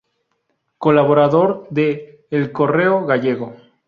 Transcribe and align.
Colaborador 0.79 1.67
de 1.69 2.25
"El 2.31 2.51
Correo 2.51 3.05
Gallego". 3.05 3.53